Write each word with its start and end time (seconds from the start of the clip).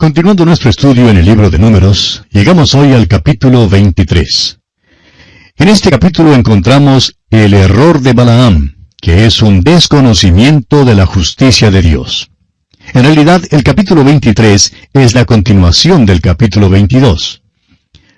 Continuando 0.00 0.46
nuestro 0.46 0.70
estudio 0.70 1.10
en 1.10 1.18
el 1.18 1.26
libro 1.26 1.50
de 1.50 1.58
números, 1.58 2.24
llegamos 2.30 2.74
hoy 2.74 2.94
al 2.94 3.06
capítulo 3.06 3.68
23. 3.68 4.58
En 5.58 5.68
este 5.68 5.90
capítulo 5.90 6.32
encontramos 6.32 7.18
el 7.28 7.52
error 7.52 8.00
de 8.00 8.14
Balaam, 8.14 8.76
que 8.98 9.26
es 9.26 9.42
un 9.42 9.60
desconocimiento 9.60 10.86
de 10.86 10.94
la 10.94 11.04
justicia 11.04 11.70
de 11.70 11.82
Dios. 11.82 12.30
En 12.94 13.04
realidad, 13.04 13.42
el 13.50 13.62
capítulo 13.62 14.02
23 14.02 14.72
es 14.94 15.14
la 15.14 15.26
continuación 15.26 16.06
del 16.06 16.22
capítulo 16.22 16.70
22. 16.70 17.42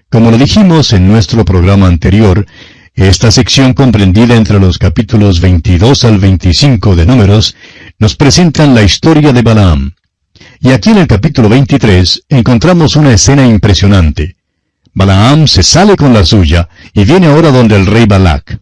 Como 0.09 0.31
lo 0.31 0.39
dijimos 0.39 0.93
en 0.93 1.09
nuestro 1.09 1.45
programa 1.45 1.89
anterior, 1.89 2.47
esta 2.95 3.33
sección 3.33 3.75
comprendida 3.75 4.37
entre 4.37 4.61
los 4.61 4.79
capítulos 4.79 5.41
22 5.41 6.05
al 6.05 6.19
25 6.21 6.95
de 6.95 7.07
números 7.07 7.57
nos 7.99 8.15
presentan 8.15 8.73
la 8.73 8.85
historia 8.85 9.33
de 9.33 9.43
Balaam, 9.43 9.95
y 10.61 10.71
aquí 10.71 10.91
en 10.91 10.99
el 10.99 11.07
capítulo 11.07 11.49
23 11.49 12.25
encontramos 12.29 12.97
una 12.97 13.13
escena 13.13 13.47
impresionante. 13.47 14.37
Balaam 14.95 15.47
se 15.47 15.63
sale 15.63 15.97
con 15.97 16.13
la 16.13 16.25
suya 16.25 16.69
y 16.93 17.05
viene 17.05 17.27
ahora 17.27 17.51
donde 17.51 17.77
el 17.77 17.87
rey 17.87 18.07
Balac. 18.07 18.61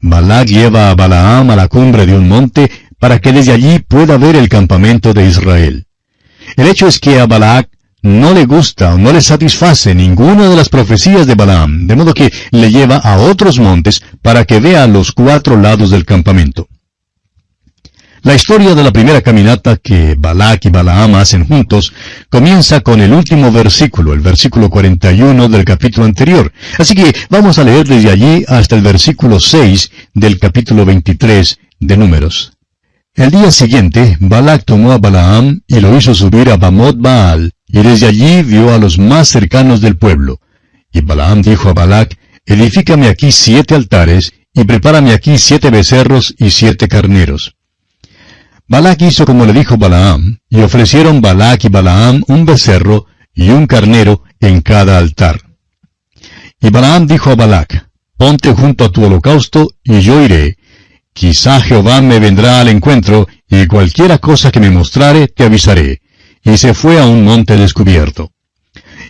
Balac 0.00 0.48
lleva 0.48 0.90
a 0.90 0.94
Balaam 0.94 1.50
a 1.50 1.56
la 1.56 1.68
cumbre 1.68 2.06
de 2.06 2.14
un 2.14 2.28
monte 2.28 2.70
para 2.98 3.18
que 3.18 3.32
desde 3.32 3.52
allí 3.52 3.78
pueda 3.78 4.16
ver 4.16 4.36
el 4.36 4.48
campamento 4.48 5.12
de 5.12 5.26
Israel. 5.26 5.86
El 6.56 6.68
hecho 6.68 6.86
es 6.86 6.98
que 6.98 7.20
a 7.20 7.26
Balac 7.26 7.68
no 8.02 8.32
le 8.32 8.46
gusta 8.46 8.94
o 8.94 8.98
no 8.98 9.12
le 9.12 9.20
satisface 9.20 9.94
ninguna 9.94 10.48
de 10.48 10.56
las 10.56 10.70
profecías 10.70 11.26
de 11.26 11.34
Balaam, 11.34 11.86
de 11.86 11.96
modo 11.96 12.14
que 12.14 12.32
le 12.50 12.70
lleva 12.70 12.96
a 12.96 13.18
otros 13.18 13.58
montes 13.58 14.02
para 14.22 14.44
que 14.44 14.60
vea 14.60 14.86
los 14.86 15.12
cuatro 15.12 15.56
lados 15.56 15.90
del 15.90 16.06
campamento. 16.06 16.68
La 18.22 18.34
historia 18.34 18.74
de 18.74 18.84
la 18.84 18.92
primera 18.92 19.22
caminata 19.22 19.78
que 19.78 20.14
Balak 20.18 20.66
y 20.66 20.68
Balaam 20.68 21.14
hacen 21.14 21.46
juntos 21.46 21.94
comienza 22.28 22.80
con 22.80 23.00
el 23.00 23.14
último 23.14 23.50
versículo, 23.50 24.12
el 24.12 24.20
versículo 24.20 24.68
41 24.68 25.48
del 25.48 25.64
capítulo 25.64 26.04
anterior. 26.04 26.52
Así 26.78 26.94
que 26.94 27.14
vamos 27.30 27.58
a 27.58 27.64
leer 27.64 27.88
desde 27.88 28.10
allí 28.10 28.44
hasta 28.46 28.76
el 28.76 28.82
versículo 28.82 29.40
6 29.40 29.90
del 30.12 30.38
capítulo 30.38 30.84
23 30.84 31.58
de 31.80 31.96
Números. 31.96 32.52
El 33.14 33.30
día 33.30 33.50
siguiente, 33.50 34.18
Balak 34.20 34.66
tomó 34.66 34.92
a 34.92 34.98
Balaam 34.98 35.62
y 35.66 35.80
lo 35.80 35.96
hizo 35.96 36.14
subir 36.14 36.50
a 36.50 36.58
Bamot 36.58 37.00
Baal, 37.00 37.52
y 37.66 37.82
desde 37.82 38.06
allí 38.06 38.42
vio 38.42 38.74
a 38.74 38.78
los 38.78 38.98
más 38.98 39.28
cercanos 39.28 39.80
del 39.80 39.96
pueblo. 39.96 40.40
Y 40.92 41.00
Balaam 41.00 41.40
dijo 41.40 41.70
a 41.70 41.72
Balak, 41.72 42.18
Edifícame 42.44 43.08
aquí 43.08 43.32
siete 43.32 43.74
altares, 43.74 44.32
y 44.52 44.64
prepárame 44.64 45.12
aquí 45.12 45.38
siete 45.38 45.70
becerros 45.70 46.34
y 46.38 46.50
siete 46.50 46.86
carneros. 46.86 47.54
Balac 48.70 49.02
hizo 49.02 49.26
como 49.26 49.46
le 49.46 49.52
dijo 49.52 49.76
Balaam, 49.76 50.38
y 50.48 50.60
ofrecieron 50.60 51.20
Balac 51.20 51.64
y 51.64 51.68
Balaam 51.68 52.22
un 52.28 52.46
becerro 52.46 53.06
y 53.34 53.50
un 53.50 53.66
carnero 53.66 54.22
en 54.38 54.60
cada 54.60 54.96
altar. 54.96 55.40
Y 56.60 56.70
Balaam 56.70 57.08
dijo 57.08 57.30
a 57.30 57.34
Balac, 57.34 57.88
Ponte 58.16 58.52
junto 58.52 58.84
a 58.84 58.92
tu 58.92 59.04
holocausto, 59.04 59.70
y 59.82 60.02
yo 60.02 60.22
iré. 60.22 60.56
Quizá 61.12 61.60
Jehová 61.60 62.00
me 62.00 62.20
vendrá 62.20 62.60
al 62.60 62.68
encuentro, 62.68 63.26
y 63.48 63.66
cualquiera 63.66 64.18
cosa 64.18 64.52
que 64.52 64.60
me 64.60 64.70
mostrare 64.70 65.26
te 65.26 65.42
avisaré. 65.42 66.00
Y 66.44 66.56
se 66.56 66.72
fue 66.72 67.00
a 67.00 67.06
un 67.06 67.24
monte 67.24 67.56
descubierto. 67.56 68.30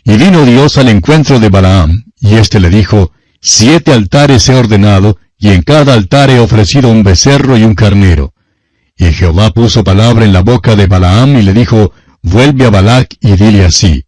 Y 0.04 0.16
vino 0.16 0.46
Dios 0.46 0.78
al 0.78 0.88
encuentro 0.88 1.38
de 1.38 1.50
Balaam, 1.50 2.04
y 2.18 2.36
éste 2.36 2.60
le 2.60 2.70
dijo, 2.70 3.12
Siete 3.42 3.92
altares 3.92 4.48
he 4.48 4.54
ordenado, 4.54 5.18
y 5.38 5.50
en 5.50 5.60
cada 5.60 5.92
altar 5.92 6.30
he 6.30 6.38
ofrecido 6.38 6.88
un 6.88 7.02
becerro 7.02 7.58
y 7.58 7.64
un 7.64 7.74
carnero. 7.74 8.32
Y 9.00 9.14
Jehová 9.14 9.50
puso 9.50 9.82
palabra 9.82 10.26
en 10.26 10.34
la 10.34 10.42
boca 10.42 10.76
de 10.76 10.86
Balaam 10.86 11.38
y 11.38 11.42
le 11.42 11.54
dijo, 11.54 11.94
Vuelve 12.20 12.66
a 12.66 12.70
Balac 12.70 13.16
y 13.22 13.32
dile 13.32 13.64
así. 13.64 14.04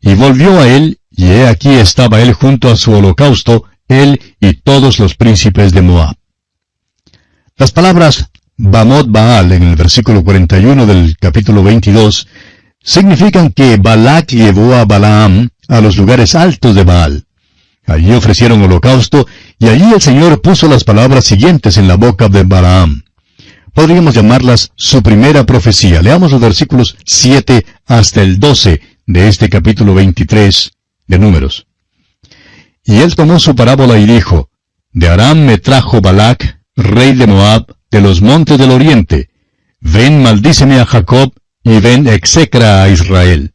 Y 0.00 0.14
volvió 0.14 0.58
a 0.58 0.66
él, 0.66 0.98
y 1.12 1.26
he 1.26 1.46
aquí 1.46 1.68
estaba 1.68 2.20
él 2.20 2.32
junto 2.32 2.68
a 2.68 2.74
su 2.74 2.90
holocausto, 2.90 3.62
él 3.86 4.20
y 4.40 4.54
todos 4.54 4.98
los 4.98 5.14
príncipes 5.14 5.70
de 5.72 5.82
Moab. 5.82 6.16
Las 7.56 7.70
palabras 7.70 8.28
Bamot 8.56 9.06
Baal 9.08 9.52
en 9.52 9.62
el 9.62 9.76
versículo 9.76 10.24
41 10.24 10.86
del 10.86 11.16
capítulo 11.18 11.62
22 11.62 12.26
significan 12.82 13.52
que 13.52 13.76
Balac 13.76 14.32
llevó 14.32 14.74
a 14.74 14.84
Balaam 14.86 15.50
a 15.68 15.80
los 15.80 15.96
lugares 15.96 16.34
altos 16.34 16.74
de 16.74 16.82
Baal. 16.82 17.26
Allí 17.86 18.12
ofrecieron 18.12 18.60
holocausto 18.60 19.24
y 19.60 19.68
allí 19.68 19.92
el 19.94 20.00
Señor 20.00 20.42
puso 20.42 20.66
las 20.66 20.82
palabras 20.82 21.24
siguientes 21.24 21.76
en 21.76 21.86
la 21.86 21.94
boca 21.94 22.28
de 22.28 22.42
Balaam 22.42 23.05
podríamos 23.76 24.14
llamarlas 24.14 24.72
su 24.74 25.02
primera 25.02 25.44
profecía. 25.44 26.00
Leamos 26.00 26.32
los 26.32 26.40
versículos 26.40 26.96
7 27.04 27.66
hasta 27.84 28.22
el 28.22 28.40
12 28.40 28.80
de 29.06 29.28
este 29.28 29.50
capítulo 29.50 29.92
23 29.92 30.72
de 31.06 31.18
Números. 31.18 31.66
Y 32.84 33.00
él 33.00 33.14
tomó 33.14 33.38
su 33.38 33.54
parábola 33.54 33.98
y 33.98 34.06
dijo, 34.06 34.48
De 34.92 35.10
Aram 35.10 35.40
me 35.40 35.58
trajo 35.58 36.00
Balac, 36.00 36.58
rey 36.74 37.12
de 37.12 37.26
Moab, 37.26 37.76
de 37.90 38.00
los 38.00 38.22
montes 38.22 38.56
del 38.56 38.70
oriente. 38.70 39.28
Ven, 39.80 40.22
maldíceme 40.22 40.80
a 40.80 40.86
Jacob, 40.86 41.34
y 41.62 41.78
ven, 41.80 42.06
execra 42.06 42.82
a 42.82 42.88
Israel. 42.88 43.52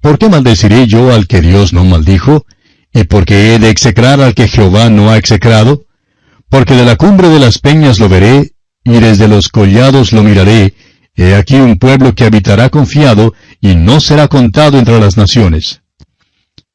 ¿Por 0.00 0.18
qué 0.18 0.30
maldeciré 0.30 0.86
yo 0.86 1.12
al 1.12 1.26
que 1.26 1.42
Dios 1.42 1.74
no 1.74 1.84
maldijo? 1.84 2.46
¿Y 2.90 3.04
por 3.04 3.26
qué 3.26 3.54
he 3.54 3.58
de 3.58 3.68
execrar 3.68 4.18
al 4.22 4.34
que 4.34 4.48
Jehová 4.48 4.88
no 4.88 5.10
ha 5.10 5.18
execrado? 5.18 5.84
Porque 6.48 6.74
de 6.74 6.86
la 6.86 6.96
cumbre 6.96 7.28
de 7.28 7.38
las 7.38 7.58
peñas 7.58 7.98
lo 7.98 8.08
veré, 8.08 8.55
y 8.86 9.00
desde 9.00 9.26
los 9.26 9.48
collados 9.48 10.12
lo 10.12 10.22
miraré, 10.22 10.72
he 11.16 11.34
aquí 11.34 11.56
un 11.56 11.76
pueblo 11.76 12.14
que 12.14 12.24
habitará 12.24 12.70
confiado, 12.70 13.34
y 13.60 13.74
no 13.74 13.98
será 13.98 14.28
contado 14.28 14.78
entre 14.78 15.00
las 15.00 15.16
naciones. 15.16 15.82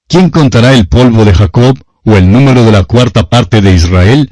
¿Quién 0.09 0.29
contará 0.29 0.73
el 0.73 0.89
polvo 0.89 1.23
de 1.23 1.33
Jacob, 1.33 1.79
o 2.03 2.17
el 2.17 2.29
número 2.29 2.66
de 2.66 2.73
la 2.73 2.83
cuarta 2.83 3.29
parte 3.29 3.61
de 3.61 3.73
Israel? 3.73 4.29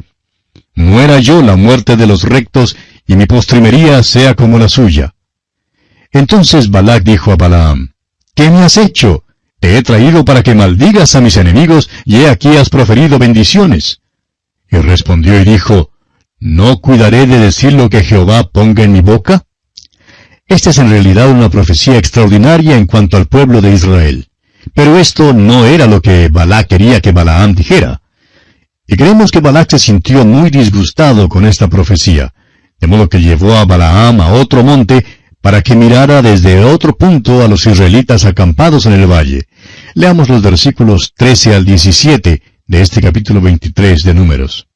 Muera 0.75 1.19
yo 1.19 1.41
la 1.41 1.55
muerte 1.55 1.95
de 1.95 2.05
los 2.05 2.23
rectos, 2.23 2.75
y 3.07 3.15
mi 3.15 3.27
postrimería 3.27 4.03
sea 4.03 4.35
como 4.35 4.59
la 4.59 4.67
suya. 4.67 5.15
Entonces 6.11 6.69
Balac 6.69 7.03
dijo 7.03 7.31
a 7.31 7.37
Balaam, 7.37 7.93
¿Qué 8.35 8.49
me 8.49 8.59
has 8.59 8.75
hecho? 8.75 9.23
Te 9.61 9.77
he 9.77 9.83
traído 9.83 10.25
para 10.25 10.43
que 10.43 10.53
maldigas 10.53 11.15
a 11.15 11.21
mis 11.21 11.37
enemigos, 11.37 11.89
y 12.03 12.17
he 12.17 12.29
aquí 12.29 12.57
has 12.57 12.69
proferido 12.69 13.19
bendiciones. 13.19 14.01
Y 14.69 14.77
respondió 14.77 15.39
y 15.39 15.45
dijo, 15.45 15.91
¿No 16.41 16.79
cuidaré 16.79 17.27
de 17.27 17.37
decir 17.37 17.73
lo 17.73 17.89
que 17.89 18.01
Jehová 18.01 18.49
ponga 18.49 18.83
en 18.83 18.93
mi 18.93 19.01
boca? 19.01 19.43
Esta 20.47 20.69
es 20.69 20.77
en 20.77 20.89
realidad 20.89 21.29
una 21.29 21.49
profecía 21.49 21.97
extraordinaria 21.97 22.77
en 22.77 22.85
cuanto 22.85 23.17
al 23.17 23.25
pueblo 23.25 23.59
de 23.59 23.73
Israel. 23.73 24.29
Pero 24.73 24.97
esto 24.97 25.33
no 25.33 25.65
era 25.65 25.85
lo 25.85 26.01
que 26.01 26.29
Balac 26.29 26.67
quería 26.67 27.01
que 27.01 27.11
Balaam 27.11 27.55
dijera. 27.55 28.01
Y 28.87 28.95
creemos 28.95 29.31
que 29.31 29.41
Balac 29.41 29.71
se 29.71 29.79
sintió 29.79 30.25
muy 30.25 30.49
disgustado 30.49 31.27
con 31.27 31.45
esta 31.45 31.67
profecía, 31.67 32.33
de 32.79 32.87
modo 32.87 33.09
que 33.09 33.19
llevó 33.19 33.55
a 33.55 33.65
Balaam 33.65 34.21
a 34.21 34.31
otro 34.31 34.63
monte 34.63 35.05
para 35.41 35.61
que 35.61 35.75
mirara 35.75 36.21
desde 36.21 36.63
otro 36.63 36.97
punto 36.97 37.43
a 37.43 37.49
los 37.49 37.65
israelitas 37.65 38.23
acampados 38.23 38.85
en 38.85 38.93
el 38.93 39.07
valle. 39.07 39.47
Leamos 39.93 40.29
los 40.29 40.41
versículos 40.41 41.13
13 41.17 41.55
al 41.55 41.65
17 41.65 42.41
de 42.65 42.81
este 42.81 43.01
capítulo 43.01 43.41
23 43.41 44.03
de 44.03 44.13
Números. 44.13 44.68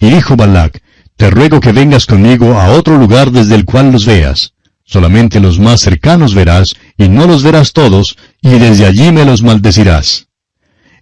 Y 0.00 0.10
dijo 0.10 0.34
Balac, 0.34 0.82
Te 1.16 1.30
ruego 1.30 1.60
que 1.60 1.72
vengas 1.72 2.06
conmigo 2.06 2.58
a 2.58 2.70
otro 2.70 2.96
lugar 2.96 3.30
desde 3.30 3.54
el 3.54 3.66
cual 3.66 3.92
los 3.92 4.06
veas. 4.06 4.54
Solamente 4.84 5.38
los 5.38 5.60
más 5.60 5.82
cercanos 5.82 6.34
verás, 6.34 6.74
y 6.96 7.08
no 7.08 7.26
los 7.26 7.42
verás 7.44 7.72
todos, 7.72 8.16
y 8.40 8.58
desde 8.58 8.86
allí 8.86 9.12
me 9.12 9.24
los 9.24 9.42
maldecirás. 9.42 10.26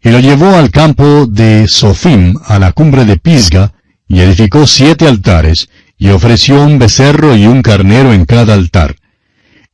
Y 0.02 0.10
lo 0.10 0.20
llevó 0.20 0.56
al 0.56 0.70
campo 0.70 1.26
de 1.26 1.66
Sofim, 1.68 2.34
a 2.44 2.58
la 2.58 2.72
cumbre 2.72 3.04
de 3.04 3.16
Pisga, 3.16 3.72
y 4.06 4.20
edificó 4.20 4.66
siete 4.66 5.06
altares, 5.06 5.70
y 5.96 6.08
ofreció 6.08 6.62
un 6.62 6.78
becerro 6.78 7.36
y 7.36 7.46
un 7.46 7.62
carnero 7.62 8.12
en 8.12 8.24
cada 8.24 8.54
altar. 8.54 8.96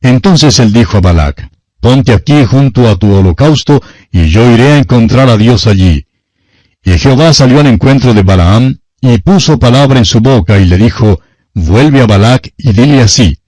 Entonces 0.01 0.59
él 0.59 0.71
dijo 0.71 0.97
a 0.97 1.01
Balac, 1.01 1.49
Ponte 1.79 2.13
aquí 2.13 2.45
junto 2.45 2.87
a 2.87 2.95
tu 2.95 3.11
holocausto, 3.11 3.81
y 4.11 4.29
yo 4.29 4.49
iré 4.51 4.73
a 4.73 4.77
encontrar 4.77 5.29
a 5.29 5.37
Dios 5.37 5.67
allí. 5.67 6.05
Y 6.83 6.97
Jehová 6.97 7.33
salió 7.33 7.59
al 7.59 7.67
encuentro 7.67 8.13
de 8.13 8.23
Balaam, 8.23 8.77
y 9.13 9.17
puso 9.19 9.59
palabra 9.59 9.99
en 9.99 10.05
su 10.05 10.19
boca 10.19 10.57
y 10.57 10.65
le 10.65 10.77
dijo, 10.77 11.21
vuelve 11.53 12.01
a 12.01 12.07
Balac 12.07 12.53
y 12.57 12.73
dile 12.73 13.01
así. 13.01 13.39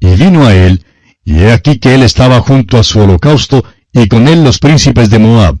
Y 0.00 0.14
vino 0.16 0.46
a 0.46 0.54
él, 0.54 0.84
y 1.24 1.38
he 1.38 1.52
aquí 1.52 1.78
que 1.78 1.94
él 1.94 2.02
estaba 2.02 2.40
junto 2.40 2.78
a 2.78 2.84
su 2.84 3.00
holocausto, 3.00 3.64
y 3.92 4.08
con 4.08 4.28
él 4.28 4.44
los 4.44 4.58
príncipes 4.58 5.10
de 5.10 5.18
Moab. 5.18 5.58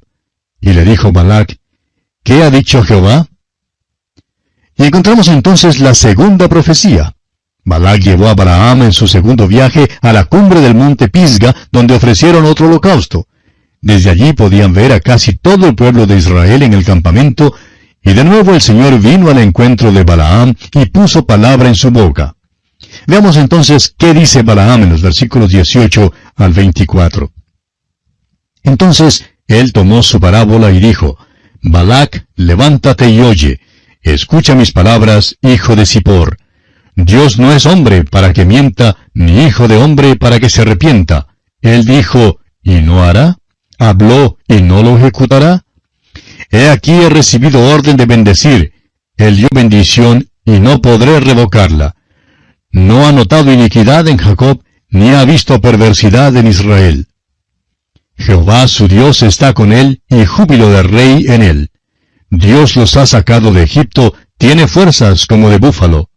Y 0.60 0.72
le 0.72 0.84
dijo 0.84 1.12
Balac, 1.12 1.56
¿qué 2.22 2.42
ha 2.42 2.50
dicho 2.50 2.82
Jehová? 2.82 3.28
Y 4.76 4.84
encontramos 4.84 5.28
entonces 5.28 5.80
la 5.80 5.94
segunda 5.94 6.48
profecía. 6.48 7.14
Balac 7.64 8.00
llevó 8.00 8.28
a 8.28 8.34
Balaam 8.34 8.82
en 8.82 8.92
su 8.92 9.06
segundo 9.06 9.46
viaje 9.48 9.88
a 10.02 10.12
la 10.12 10.24
cumbre 10.24 10.60
del 10.60 10.74
monte 10.74 11.08
Pisga, 11.08 11.54
donde 11.70 11.94
ofrecieron 11.94 12.44
otro 12.44 12.66
holocausto. 12.66 13.26
Desde 13.80 14.10
allí 14.10 14.32
podían 14.32 14.72
ver 14.72 14.92
a 14.92 15.00
casi 15.00 15.34
todo 15.34 15.66
el 15.66 15.74
pueblo 15.74 16.06
de 16.06 16.16
Israel 16.16 16.62
en 16.62 16.74
el 16.74 16.84
campamento, 16.84 17.54
y 18.04 18.12
de 18.12 18.24
nuevo 18.24 18.54
el 18.54 18.60
Señor 18.60 19.00
vino 19.00 19.30
al 19.30 19.38
encuentro 19.38 19.90
de 19.90 20.04
Balaam 20.04 20.54
y 20.74 20.86
puso 20.86 21.26
palabra 21.26 21.68
en 21.68 21.74
su 21.74 21.90
boca. 21.90 22.36
Veamos 23.06 23.36
entonces 23.36 23.94
qué 23.98 24.12
dice 24.12 24.42
Balaam 24.42 24.82
en 24.82 24.90
los 24.90 25.02
versículos 25.02 25.50
18 25.50 26.12
al 26.36 26.52
24. 26.52 27.32
Entonces 28.62 29.24
él 29.46 29.72
tomó 29.72 30.02
su 30.02 30.20
parábola 30.20 30.70
y 30.70 30.80
dijo, 30.80 31.18
Balac, 31.62 32.26
levántate 32.36 33.10
y 33.10 33.20
oye, 33.20 33.60
escucha 34.02 34.54
mis 34.54 34.72
palabras, 34.72 35.36
hijo 35.40 35.74
de 35.74 35.86
Sipor. 35.86 36.36
Dios 36.96 37.38
no 37.38 37.52
es 37.52 37.66
hombre 37.66 38.04
para 38.04 38.32
que 38.32 38.44
mienta, 38.44 38.96
ni 39.14 39.46
hijo 39.46 39.66
de 39.66 39.76
hombre 39.76 40.16
para 40.16 40.38
que 40.38 40.50
se 40.50 40.62
arrepienta. 40.62 41.26
Él 41.60 41.84
dijo, 41.86 42.40
¿y 42.62 42.80
no 42.82 43.02
hará? 43.02 43.38
¿Habló 43.78 44.38
y 44.46 44.62
no 44.62 44.82
lo 44.82 44.96
ejecutará? 44.98 45.63
He 46.50 46.68
aquí 46.68 46.92
he 46.92 47.08
recibido 47.08 47.60
orden 47.74 47.96
de 47.96 48.06
bendecir. 48.06 48.72
Él 49.16 49.36
dio 49.36 49.48
bendición 49.52 50.28
y 50.44 50.60
no 50.60 50.80
podré 50.82 51.20
revocarla. 51.20 51.94
No 52.70 53.06
ha 53.06 53.12
notado 53.12 53.52
iniquidad 53.52 54.08
en 54.08 54.18
Jacob, 54.18 54.62
ni 54.88 55.10
ha 55.10 55.24
visto 55.24 55.60
perversidad 55.60 56.36
en 56.36 56.48
Israel. 56.48 57.06
Jehová 58.16 58.68
su 58.68 58.88
Dios 58.88 59.22
está 59.22 59.52
con 59.52 59.72
él, 59.72 60.02
y 60.08 60.24
júbilo 60.24 60.70
de 60.70 60.82
rey 60.82 61.26
en 61.28 61.42
él. 61.42 61.70
Dios 62.30 62.76
los 62.76 62.96
ha 62.96 63.06
sacado 63.06 63.52
de 63.52 63.62
Egipto, 63.62 64.14
tiene 64.38 64.66
fuerzas 64.68 65.26
como 65.26 65.50
de 65.50 65.58
búfalo. 65.58 66.10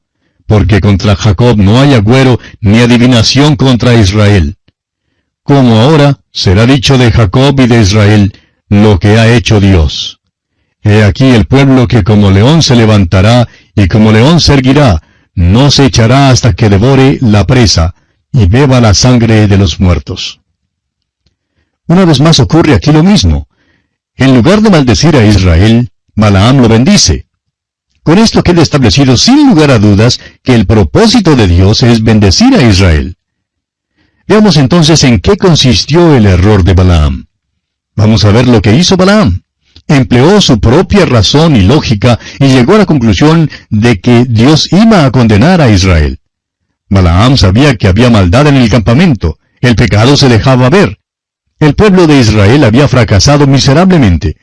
Porque 0.46 0.80
contra 0.80 1.16
Jacob 1.16 1.58
no 1.58 1.80
hay 1.82 1.94
agüero, 1.94 2.40
ni 2.62 2.80
adivinación 2.80 3.56
contra 3.56 3.96
Israel. 3.96 4.56
Como 5.44 5.80
ahora 5.80 6.20
será 6.32 6.66
dicho 6.66 6.98
de 6.98 7.12
Jacob 7.12 7.60
y 7.60 7.68
de 7.68 7.82
Israel, 7.82 8.34
lo 8.70 9.00
que 9.00 9.20
ha 9.20 9.34
hecho 9.36 9.60
Dios. 9.60 10.17
He 10.84 11.04
aquí 11.04 11.26
el 11.26 11.46
pueblo 11.46 11.88
que 11.88 12.04
como 12.04 12.32
león 12.32 12.62
se 12.64 12.76
levantará, 12.76 13.48
y 13.76 13.88
como 13.88 14.12
león 14.12 14.40
se 14.40 14.54
erguirá, 14.54 15.02
no 15.36 15.70
se 15.72 15.86
echará 15.86 16.30
hasta 16.30 16.54
que 16.54 16.70
devore 16.70 17.18
la 17.22 17.46
presa, 17.46 17.96
y 18.32 18.48
beba 18.48 18.82
la 18.82 18.94
sangre 18.94 19.48
de 19.48 19.58
los 19.58 19.80
muertos. 19.80 20.42
Una 21.88 22.06
vez 22.06 22.20
más 22.20 22.40
ocurre 22.40 22.74
aquí 22.74 22.92
lo 22.92 23.04
mismo. 23.04 23.48
En 24.16 24.36
lugar 24.36 24.62
de 24.62 24.70
maldecir 24.70 25.16
a 25.16 25.26
Israel, 25.26 25.90
Balaam 26.16 26.62
lo 26.62 26.68
bendice. 26.68 27.28
Con 28.04 28.18
esto 28.18 28.42
queda 28.42 28.62
establecido 28.62 29.18
sin 29.18 29.50
lugar 29.50 29.70
a 29.70 29.80
dudas 29.80 30.20
que 30.44 30.56
el 30.56 30.66
propósito 30.66 31.36
de 31.36 31.48
Dios 31.48 31.84
es 31.84 32.04
bendecir 32.04 32.56
a 32.56 32.64
Israel. 32.64 33.18
Veamos 34.28 34.58
entonces 34.58 35.04
en 35.04 35.20
qué 35.20 35.38
consistió 35.38 36.16
el 36.16 36.26
error 36.26 36.64
de 36.64 36.74
Balaam. 36.74 37.28
Vamos 37.96 38.26
a 38.26 38.32
ver 38.32 38.48
lo 38.48 38.62
que 38.62 38.76
hizo 38.76 38.98
Balaam. 38.98 39.44
Empleó 39.88 40.42
su 40.42 40.60
propia 40.60 41.06
razón 41.06 41.56
y 41.56 41.62
lógica 41.62 42.20
y 42.40 42.48
llegó 42.48 42.76
a 42.76 42.80
la 42.80 42.86
conclusión 42.86 43.50
de 43.70 44.00
que 44.02 44.26
Dios 44.26 44.72
iba 44.72 45.06
a 45.06 45.12
condenar 45.12 45.62
a 45.62 45.70
Israel. 45.70 46.20
Balaam 46.90 47.38
sabía 47.38 47.76
que 47.76 47.88
había 47.88 48.10
maldad 48.10 48.48
en 48.48 48.58
el 48.58 48.70
campamento, 48.70 49.40
el 49.62 49.76
pecado 49.76 50.16
se 50.16 50.30
dejaba 50.30 50.70
ver, 50.70 51.00
el 51.60 51.74
pueblo 51.74 52.06
de 52.06 52.20
Israel 52.20 52.64
había 52.64 52.88
fracasado 52.88 53.48
miserablemente. 53.48 54.38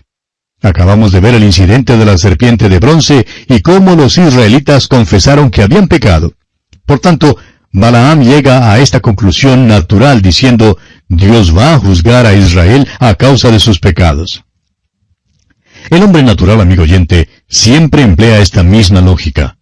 Acabamos 0.60 1.12
de 1.12 1.20
ver 1.20 1.34
el 1.34 1.44
incidente 1.44 1.96
de 1.96 2.04
la 2.04 2.18
serpiente 2.18 2.68
de 2.68 2.80
bronce 2.80 3.24
y 3.48 3.60
cómo 3.60 3.94
los 3.94 4.18
israelitas 4.18 4.88
confesaron 4.88 5.50
que 5.50 5.62
habían 5.62 5.86
pecado. 5.86 6.32
Por 6.86 6.98
tanto, 6.98 7.36
Balaam 7.72 8.22
llega 8.22 8.72
a 8.72 8.80
esta 8.80 8.98
conclusión 9.00 9.68
natural 9.68 10.22
diciendo, 10.22 10.76
Dios 11.08 11.56
va 11.56 11.74
a 11.74 11.78
juzgar 11.78 12.26
a 12.26 12.34
Israel 12.34 12.88
a 12.98 13.14
causa 13.14 13.50
de 13.50 13.60
sus 13.60 13.78
pecados. 13.78 14.44
El 15.90 16.02
hombre 16.02 16.22
natural, 16.22 16.60
amigo 16.60 16.82
oyente, 16.82 17.28
siempre 17.48 18.02
emplea 18.02 18.38
esta 18.38 18.62
misma 18.62 19.00
lógica. 19.00 19.58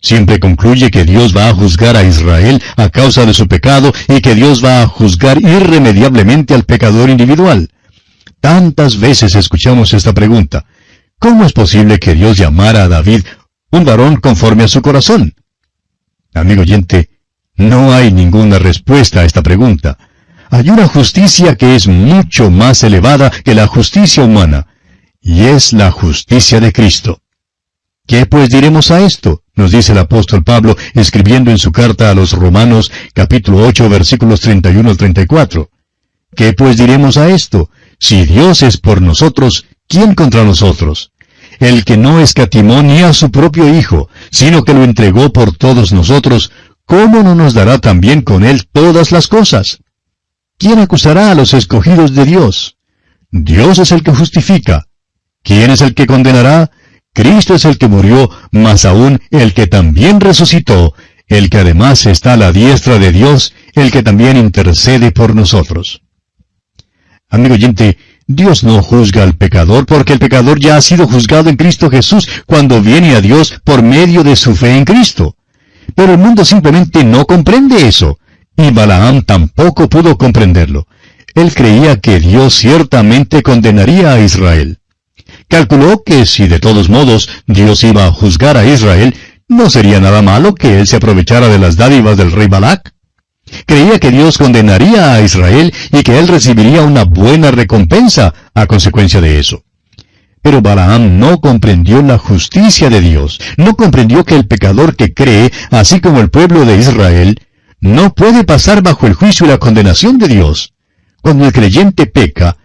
Siempre 0.00 0.38
concluye 0.38 0.90
que 0.90 1.04
Dios 1.04 1.36
va 1.36 1.48
a 1.48 1.54
juzgar 1.54 1.96
a 1.96 2.04
Israel 2.04 2.62
a 2.76 2.88
causa 2.90 3.26
de 3.26 3.34
su 3.34 3.48
pecado 3.48 3.92
y 4.08 4.20
que 4.20 4.34
Dios 4.34 4.64
va 4.64 4.82
a 4.82 4.86
juzgar 4.86 5.40
irremediablemente 5.40 6.54
al 6.54 6.64
pecador 6.64 7.10
individual. 7.10 7.70
Tantas 8.40 9.00
veces 9.00 9.34
escuchamos 9.34 9.92
esta 9.94 10.12
pregunta. 10.12 10.66
¿Cómo 11.18 11.44
es 11.44 11.52
posible 11.52 11.98
que 11.98 12.14
Dios 12.14 12.36
llamara 12.36 12.84
a 12.84 12.88
David 12.88 13.24
un 13.70 13.84
varón 13.84 14.16
conforme 14.16 14.64
a 14.64 14.68
su 14.68 14.82
corazón? 14.82 15.34
Amigo 16.34 16.62
oyente, 16.62 17.10
no 17.56 17.92
hay 17.92 18.12
ninguna 18.12 18.58
respuesta 18.58 19.20
a 19.20 19.24
esta 19.24 19.42
pregunta. 19.42 19.98
Hay 20.50 20.68
una 20.70 20.86
justicia 20.86 21.56
que 21.56 21.74
es 21.74 21.88
mucho 21.88 22.50
más 22.50 22.82
elevada 22.84 23.30
que 23.30 23.54
la 23.54 23.66
justicia 23.66 24.22
humana, 24.22 24.66
y 25.26 25.42
es 25.42 25.72
la 25.72 25.90
justicia 25.90 26.60
de 26.60 26.72
Cristo. 26.72 27.20
¿Qué 28.06 28.26
pues 28.26 28.48
diremos 28.48 28.92
a 28.92 29.04
esto? 29.04 29.42
Nos 29.56 29.72
dice 29.72 29.90
el 29.90 29.98
apóstol 29.98 30.44
Pablo 30.44 30.76
escribiendo 30.94 31.50
en 31.50 31.58
su 31.58 31.72
carta 31.72 32.12
a 32.12 32.14
los 32.14 32.30
Romanos 32.30 32.92
capítulo 33.12 33.66
8 33.66 33.88
versículos 33.88 34.40
31 34.40 34.88
al 34.88 34.96
34. 34.96 35.68
¿Qué 36.36 36.52
pues 36.52 36.76
diremos 36.76 37.16
a 37.16 37.28
esto? 37.28 37.70
Si 37.98 38.24
Dios 38.24 38.62
es 38.62 38.76
por 38.76 39.02
nosotros, 39.02 39.66
¿quién 39.88 40.14
contra 40.14 40.44
nosotros? 40.44 41.10
El 41.58 41.84
que 41.84 41.96
no 41.96 42.20
escatimó 42.20 42.84
ni 42.84 43.00
a 43.00 43.12
su 43.12 43.32
propio 43.32 43.76
Hijo, 43.76 44.08
sino 44.30 44.62
que 44.62 44.74
lo 44.74 44.84
entregó 44.84 45.32
por 45.32 45.56
todos 45.56 45.92
nosotros, 45.92 46.52
¿cómo 46.84 47.24
no 47.24 47.34
nos 47.34 47.52
dará 47.52 47.80
también 47.80 48.22
con 48.22 48.44
él 48.44 48.68
todas 48.70 49.10
las 49.10 49.26
cosas? 49.26 49.80
¿Quién 50.56 50.78
acusará 50.78 51.32
a 51.32 51.34
los 51.34 51.52
escogidos 51.52 52.14
de 52.14 52.26
Dios? 52.26 52.76
Dios 53.32 53.80
es 53.80 53.90
el 53.90 54.04
que 54.04 54.14
justifica. 54.14 54.86
¿Quién 55.46 55.70
es 55.70 55.80
el 55.80 55.94
que 55.94 56.08
condenará? 56.08 56.72
Cristo 57.14 57.54
es 57.54 57.64
el 57.64 57.78
que 57.78 57.86
murió, 57.86 58.28
más 58.50 58.84
aún 58.84 59.20
el 59.30 59.54
que 59.54 59.68
también 59.68 60.20
resucitó, 60.20 60.92
el 61.28 61.50
que 61.50 61.58
además 61.58 62.04
está 62.06 62.32
a 62.32 62.36
la 62.36 62.50
diestra 62.50 62.98
de 62.98 63.12
Dios, 63.12 63.54
el 63.74 63.92
que 63.92 64.02
también 64.02 64.36
intercede 64.36 65.12
por 65.12 65.36
nosotros. 65.36 66.02
Amigo 67.30 67.54
oyente, 67.54 67.96
Dios 68.26 68.64
no 68.64 68.82
juzga 68.82 69.22
al 69.22 69.36
pecador 69.36 69.86
porque 69.86 70.14
el 70.14 70.18
pecador 70.18 70.58
ya 70.58 70.78
ha 70.78 70.80
sido 70.80 71.06
juzgado 71.06 71.48
en 71.48 71.54
Cristo 71.54 71.90
Jesús 71.90 72.28
cuando 72.44 72.82
viene 72.82 73.14
a 73.14 73.20
Dios 73.20 73.54
por 73.62 73.84
medio 73.84 74.24
de 74.24 74.34
su 74.34 74.56
fe 74.56 74.76
en 74.76 74.84
Cristo. 74.84 75.36
Pero 75.94 76.14
el 76.14 76.18
mundo 76.18 76.44
simplemente 76.44 77.04
no 77.04 77.24
comprende 77.24 77.86
eso, 77.86 78.18
y 78.56 78.72
Balaam 78.72 79.22
tampoco 79.22 79.88
pudo 79.88 80.18
comprenderlo. 80.18 80.88
Él 81.36 81.54
creía 81.54 82.00
que 82.00 82.18
Dios 82.18 82.52
ciertamente 82.56 83.44
condenaría 83.44 84.12
a 84.12 84.18
Israel. 84.18 84.80
Calculó 85.48 86.02
que 86.04 86.26
si 86.26 86.48
de 86.48 86.60
todos 86.60 86.88
modos 86.88 87.28
Dios 87.46 87.84
iba 87.84 88.06
a 88.06 88.12
juzgar 88.12 88.56
a 88.56 88.64
Israel, 88.64 89.14
no 89.48 89.70
sería 89.70 90.00
nada 90.00 90.22
malo 90.22 90.54
que 90.54 90.80
él 90.80 90.86
se 90.86 90.96
aprovechara 90.96 91.48
de 91.48 91.58
las 91.58 91.76
dádivas 91.76 92.16
del 92.16 92.32
rey 92.32 92.48
Balak. 92.48 92.92
Creía 93.64 94.00
que 94.00 94.10
Dios 94.10 94.38
condenaría 94.38 95.14
a 95.14 95.20
Israel 95.20 95.72
y 95.92 96.02
que 96.02 96.18
él 96.18 96.26
recibiría 96.26 96.82
una 96.82 97.04
buena 97.04 97.52
recompensa 97.52 98.34
a 98.54 98.66
consecuencia 98.66 99.20
de 99.20 99.38
eso. 99.38 99.62
Pero 100.42 100.62
Balaam 100.62 101.18
no 101.18 101.40
comprendió 101.40 102.02
la 102.02 102.18
justicia 102.18 102.88
de 102.88 103.00
Dios, 103.00 103.40
no 103.56 103.74
comprendió 103.74 104.24
que 104.24 104.36
el 104.36 104.46
pecador 104.46 104.96
que 104.96 105.12
cree, 105.12 105.52
así 105.70 106.00
como 106.00 106.20
el 106.20 106.30
pueblo 106.30 106.64
de 106.64 106.76
Israel, 106.76 107.40
no 107.80 108.14
puede 108.14 108.44
pasar 108.44 108.82
bajo 108.82 109.06
el 109.06 109.14
juicio 109.14 109.46
y 109.46 109.50
la 109.50 109.58
condenación 109.58 110.18
de 110.18 110.28
Dios. 110.28 110.74
Cuando 111.22 111.46
el 111.46 111.52
creyente 111.52 112.06
peca, 112.06 112.56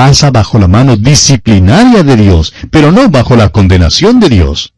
pasa 0.00 0.30
bajo 0.30 0.58
la 0.58 0.66
mano 0.66 0.96
disciplinaria 0.96 2.02
de 2.02 2.16
Dios, 2.16 2.54
pero 2.70 2.90
no 2.90 3.10
bajo 3.10 3.36
la 3.36 3.50
condenación 3.50 4.18
de 4.18 4.30
Dios. 4.30 4.72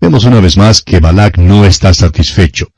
Vemos 0.00 0.24
una 0.24 0.40
vez 0.40 0.56
más 0.56 0.82
que 0.82 0.98
Balak 0.98 1.38
no 1.38 1.64
está 1.64 1.94
satisfecho. 1.94 2.72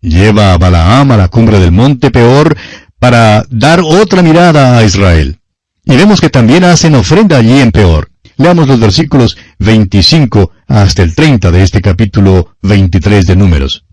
Lleva 0.00 0.52
a 0.52 0.58
Balaam 0.58 1.10
a 1.10 1.16
la 1.16 1.26
cumbre 1.26 1.58
del 1.58 1.72
monte 1.72 2.12
Peor 2.12 2.56
para 3.00 3.44
dar 3.50 3.80
otra 3.80 4.22
mirada 4.22 4.78
a 4.78 4.84
Israel. 4.84 5.40
Y 5.84 5.96
vemos 5.96 6.20
que 6.20 6.30
también 6.30 6.62
hacen 6.62 6.94
ofrenda 6.94 7.38
allí 7.38 7.58
en 7.58 7.72
Peor. 7.72 8.12
Leamos 8.36 8.68
los 8.68 8.78
versículos 8.78 9.36
25 9.58 10.52
hasta 10.68 11.02
el 11.02 11.16
30 11.16 11.50
de 11.50 11.64
este 11.64 11.82
capítulo 11.82 12.54
23 12.62 13.26
de 13.26 13.34
Números. 13.34 13.84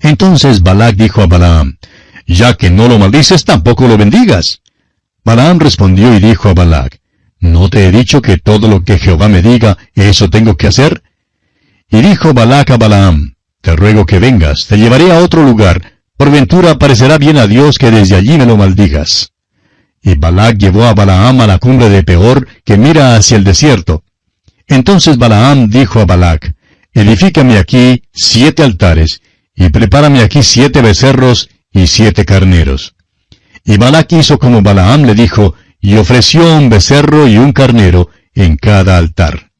Entonces 0.00 0.64
Balak 0.64 0.96
dijo 0.96 1.22
a 1.22 1.28
Balaam, 1.28 1.78
Ya 2.26 2.54
que 2.54 2.70
no 2.70 2.88
lo 2.88 2.98
maldices, 2.98 3.44
tampoco 3.44 3.86
lo 3.86 3.96
bendigas. 3.96 4.62
Balaam 5.28 5.58
respondió 5.58 6.16
y 6.16 6.20
dijo 6.20 6.48
a 6.48 6.54
Balac, 6.54 7.00
¿No 7.38 7.68
te 7.68 7.86
he 7.86 7.92
dicho 7.92 8.22
que 8.22 8.38
todo 8.38 8.66
lo 8.66 8.82
que 8.82 8.98
Jehová 8.98 9.28
me 9.28 9.42
diga, 9.42 9.76
eso 9.94 10.30
tengo 10.30 10.56
que 10.56 10.68
hacer? 10.68 11.02
Y 11.90 12.00
dijo 12.00 12.32
Balac 12.32 12.70
a 12.70 12.78
Balaam, 12.78 13.34
Te 13.60 13.76
ruego 13.76 14.06
que 14.06 14.20
vengas, 14.20 14.66
te 14.66 14.78
llevaré 14.78 15.12
a 15.12 15.18
otro 15.18 15.44
lugar, 15.44 16.00
por 16.16 16.30
ventura 16.30 16.78
parecerá 16.78 17.18
bien 17.18 17.36
a 17.36 17.46
Dios 17.46 17.76
que 17.76 17.90
desde 17.90 18.16
allí 18.16 18.38
me 18.38 18.46
lo 18.46 18.56
maldigas. 18.56 19.34
Y 20.00 20.14
Balac 20.14 20.56
llevó 20.56 20.84
a 20.84 20.94
Balaam 20.94 21.42
a 21.42 21.46
la 21.46 21.58
cumbre 21.58 21.90
de 21.90 22.02
Peor, 22.04 22.48
que 22.64 22.78
mira 22.78 23.14
hacia 23.14 23.36
el 23.36 23.44
desierto. 23.44 24.04
Entonces 24.66 25.18
Balaam 25.18 25.68
dijo 25.68 26.00
a 26.00 26.06
Balac, 26.06 26.54
Edifícame 26.94 27.58
aquí 27.58 28.02
siete 28.14 28.62
altares, 28.62 29.20
y 29.54 29.68
prepárame 29.68 30.20
aquí 30.20 30.42
siete 30.42 30.80
becerros 30.80 31.50
y 31.70 31.86
siete 31.86 32.24
carneros. 32.24 32.94
Y 33.68 33.76
Balac 33.76 34.10
hizo 34.12 34.38
como 34.38 34.62
Balaam 34.62 35.02
le 35.04 35.14
dijo, 35.14 35.54
y 35.78 35.96
ofreció 35.96 36.56
un 36.56 36.70
becerro 36.70 37.28
y 37.28 37.36
un 37.36 37.52
carnero 37.52 38.08
en 38.32 38.56
cada 38.56 38.96
altar. 38.96 39.52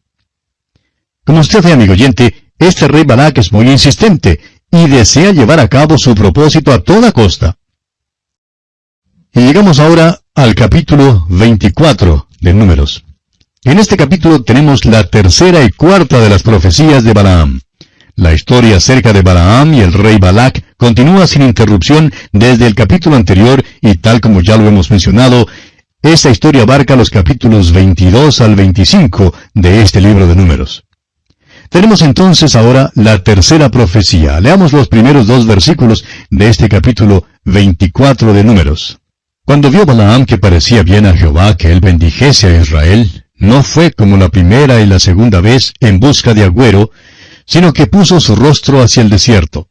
Como 1.27 1.41
usted 1.41 1.63
ve, 1.63 1.73
amigo 1.73 1.93
oyente, 1.93 2.53
este 2.59 2.89
rey 2.89 3.05
Balac 3.05 3.37
es 3.37 3.53
muy 3.53 3.71
insistente 3.71 4.41
y 4.71 4.89
desea 4.89 5.33
llevar 5.33 5.61
a 5.61 5.69
cabo 5.69 5.99
su 5.99 6.15
propósito 6.15 6.73
a 6.73 6.79
toda 6.79 7.13
costa. 7.13 7.59
Y 9.35 9.41
llegamos 9.41 9.79
ahora 9.79 10.23
al 10.35 10.55
capítulo 10.55 11.27
24 11.29 12.29
de 12.41 12.55
Números. 12.55 13.05
En 13.63 13.79
este 13.79 13.99
capítulo 13.99 14.43
tenemos 14.43 14.87
la 14.87 15.05
tercera 15.05 15.63
y 15.63 15.71
cuarta 15.71 16.19
de 16.19 16.31
las 16.31 16.43
profecías 16.43 17.05
de 17.05 17.13
Balaam. 17.13 17.61
La 18.19 18.35
historia 18.35 18.79
acerca 18.79 19.13
de 19.13 19.23
Balaam 19.23 19.75
y 19.75 19.81
el 19.81 19.93
rey 19.93 20.19
Balak 20.19 20.75
continúa 20.77 21.29
sin 21.29 21.43
interrupción 21.43 22.13
desde 22.33 22.67
el 22.67 22.75
capítulo 22.75 23.15
anterior 23.15 23.65
y 23.81 23.95
tal 23.95 24.21
como 24.21 24.41
ya 24.41 24.57
lo 24.57 24.67
hemos 24.67 24.91
mencionado, 24.91 25.47
esta 26.03 26.29
historia 26.29 26.63
abarca 26.63 26.97
los 26.97 27.11
capítulos 27.11 27.71
22 27.71 28.41
al 28.41 28.57
25 28.57 29.33
de 29.55 29.83
este 29.83 30.01
libro 30.01 30.27
de 30.27 30.35
números. 30.35 30.83
Tenemos 31.69 32.03
entonces 32.03 32.57
ahora 32.57 32.91
la 32.97 33.23
tercera 33.23 33.71
profecía. 33.71 34.41
Leamos 34.41 34.73
los 34.73 34.89
primeros 34.89 35.29
dos 35.29 35.47
versículos 35.47 36.05
de 36.29 36.49
este 36.49 36.69
capítulo 36.69 37.25
24 37.45 38.33
de 38.33 38.43
números. 38.43 38.99
Cuando 39.45 39.71
vio 39.71 39.87
Balaam 39.87 40.27
que 40.27 40.39
parecía 40.39 40.83
bien 40.83 41.07
a 41.07 41.17
Jehová 41.17 41.57
que 41.57 41.71
él 41.71 41.79
bendijese 41.79 42.49
a 42.49 42.63
Israel, 42.63 43.27
no 43.37 43.63
fue 43.63 43.93
como 43.93 44.17
la 44.17 44.29
primera 44.29 44.81
y 44.81 44.87
la 44.87 44.99
segunda 44.99 45.41
vez 45.41 45.73
en 45.79 46.01
busca 46.01 46.35
de 46.35 46.43
agüero, 46.43 46.91
sino 47.49 47.73
que 47.73 47.87
puso 47.87 48.21
su 48.21 48.37
rostro 48.37 48.83
hacia 48.83 49.03
el 49.03 49.09
desierto. 49.09 49.69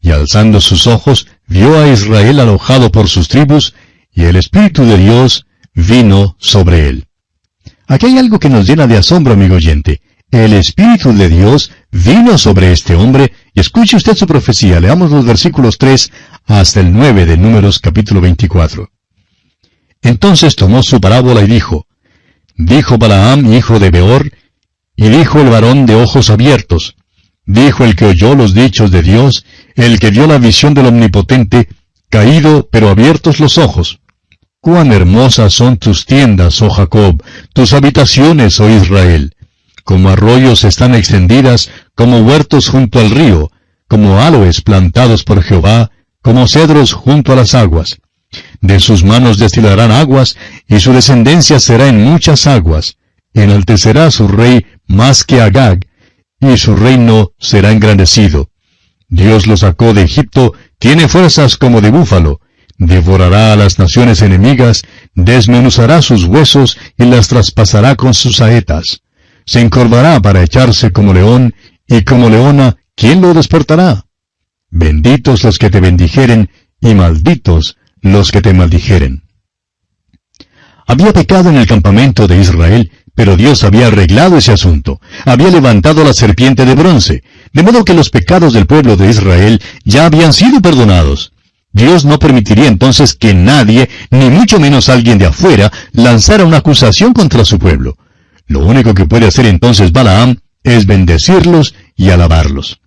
Y 0.00 0.10
alzando 0.12 0.62
sus 0.62 0.86
ojos, 0.86 1.28
vio 1.46 1.78
a 1.78 1.86
Israel 1.88 2.40
alojado 2.40 2.90
por 2.90 3.08
sus 3.08 3.28
tribus, 3.28 3.74
y 4.10 4.24
el 4.24 4.36
Espíritu 4.36 4.84
de 4.86 4.96
Dios 4.96 5.46
vino 5.74 6.36
sobre 6.40 6.88
él. 6.88 7.06
Aquí 7.86 8.06
hay 8.06 8.18
algo 8.18 8.38
que 8.38 8.48
nos 8.48 8.66
llena 8.66 8.86
de 8.86 8.96
asombro, 8.96 9.34
amigo 9.34 9.56
oyente. 9.56 10.00
El 10.30 10.54
Espíritu 10.54 11.12
de 11.12 11.28
Dios 11.28 11.70
vino 11.92 12.38
sobre 12.38 12.72
este 12.72 12.94
hombre, 12.94 13.32
y 13.52 13.60
escuche 13.60 13.98
usted 13.98 14.16
su 14.16 14.26
profecía. 14.26 14.80
Leamos 14.80 15.10
los 15.10 15.26
versículos 15.26 15.76
3 15.76 16.10
hasta 16.46 16.80
el 16.80 16.92
9 16.94 17.26
de 17.26 17.36
Números 17.36 17.78
capítulo 17.78 18.22
24. 18.22 18.90
Entonces 20.00 20.56
tomó 20.56 20.82
su 20.82 20.98
parábola 20.98 21.42
y 21.42 21.46
dijo, 21.46 21.86
Dijo 22.56 22.96
Balaam, 22.96 23.52
hijo 23.52 23.78
de 23.78 23.90
Beor, 23.90 24.32
y 24.96 25.08
dijo 25.08 25.40
el 25.40 25.50
varón 25.50 25.84
de 25.84 25.94
ojos 25.94 26.30
abiertos, 26.30 26.96
dijo 27.48 27.84
el 27.84 27.96
que 27.96 28.04
oyó 28.04 28.36
los 28.36 28.54
dichos 28.54 28.92
de 28.92 29.02
Dios, 29.02 29.44
el 29.74 29.98
que 29.98 30.10
vio 30.10 30.28
la 30.28 30.38
visión 30.38 30.72
del 30.74 30.86
Omnipotente, 30.86 31.68
caído 32.08 32.68
pero 32.70 32.88
abiertos 32.88 33.40
los 33.40 33.58
ojos. 33.58 33.98
Cuán 34.60 34.92
hermosas 34.92 35.52
son 35.52 35.78
tus 35.78 36.06
tiendas, 36.06 36.62
oh 36.62 36.70
Jacob, 36.70 37.20
tus 37.52 37.72
habitaciones, 37.72 38.60
oh 38.60 38.70
Israel 38.70 39.34
como 39.88 40.10
arroyos 40.10 40.64
están 40.64 40.94
extendidas, 40.94 41.70
como 41.94 42.18
huertos 42.18 42.68
junto 42.68 43.00
al 43.00 43.08
río, 43.08 43.50
como 43.88 44.20
aloes 44.20 44.60
plantados 44.60 45.24
por 45.24 45.42
Jehová, 45.42 45.90
como 46.20 46.46
cedros 46.46 46.92
junto 46.92 47.32
a 47.32 47.36
las 47.36 47.54
aguas. 47.54 47.96
De 48.60 48.80
sus 48.80 49.02
manos 49.02 49.38
destilarán 49.38 49.90
aguas, 49.90 50.36
y 50.68 50.78
su 50.80 50.92
descendencia 50.92 51.58
será 51.58 51.88
en 51.88 52.04
muchas 52.04 52.46
aguas. 52.46 52.98
Enaltecerá 53.32 54.10
su 54.10 54.28
rey 54.28 54.66
más 54.86 55.24
que 55.24 55.40
Agag, 55.40 55.86
y 56.40 56.56
su 56.56 56.76
reino 56.76 57.32
será 57.38 57.72
engrandecido. 57.72 58.50
Dios 59.08 59.46
lo 59.46 59.56
sacó 59.56 59.94
de 59.94 60.02
Egipto, 60.02 60.54
tiene 60.78 61.08
fuerzas 61.08 61.56
como 61.56 61.80
de 61.80 61.90
búfalo, 61.90 62.40
devorará 62.76 63.52
a 63.52 63.56
las 63.56 63.78
naciones 63.78 64.22
enemigas, 64.22 64.82
desmenuzará 65.14 66.02
sus 66.02 66.24
huesos 66.24 66.78
y 66.96 67.04
las 67.04 67.28
traspasará 67.28 67.96
con 67.96 68.14
sus 68.14 68.36
saetas 68.36 69.02
se 69.48 69.60
encorvará 69.60 70.20
para 70.20 70.42
echarse 70.42 70.92
como 70.92 71.14
león, 71.14 71.54
y 71.86 72.02
como 72.02 72.28
leona, 72.28 72.76
¿quién 72.94 73.22
lo 73.22 73.32
despertará? 73.32 74.04
Benditos 74.70 75.42
los 75.42 75.58
que 75.58 75.70
te 75.70 75.80
bendijeren, 75.80 76.50
y 76.82 76.94
malditos 76.94 77.78
los 78.02 78.30
que 78.30 78.42
te 78.42 78.52
maldijeren. 78.52 79.24
Había 80.86 81.14
pecado 81.14 81.48
en 81.48 81.56
el 81.56 81.66
campamento 81.66 82.28
de 82.28 82.38
Israel, 82.38 82.92
pero 83.18 83.36
Dios 83.36 83.64
había 83.64 83.88
arreglado 83.88 84.38
ese 84.38 84.52
asunto. 84.52 85.00
Había 85.24 85.50
levantado 85.50 86.04
la 86.04 86.12
serpiente 86.12 86.64
de 86.64 86.76
bronce, 86.76 87.24
de 87.52 87.64
modo 87.64 87.84
que 87.84 87.92
los 87.92 88.10
pecados 88.10 88.52
del 88.52 88.66
pueblo 88.66 88.96
de 88.96 89.10
Israel 89.10 89.60
ya 89.82 90.06
habían 90.06 90.32
sido 90.32 90.62
perdonados. 90.62 91.32
Dios 91.72 92.04
no 92.04 92.20
permitiría 92.20 92.68
entonces 92.68 93.16
que 93.16 93.34
nadie, 93.34 93.90
ni 94.12 94.30
mucho 94.30 94.60
menos 94.60 94.88
alguien 94.88 95.18
de 95.18 95.26
afuera, 95.26 95.72
lanzara 95.90 96.44
una 96.44 96.58
acusación 96.58 97.12
contra 97.12 97.44
su 97.44 97.58
pueblo. 97.58 97.96
Lo 98.46 98.64
único 98.64 98.94
que 98.94 99.06
puede 99.06 99.26
hacer 99.26 99.46
entonces 99.46 99.90
Balaam 99.90 100.36
es 100.62 100.86
bendecirlos 100.86 101.74
y 101.96 102.10
alabarlos. 102.10 102.80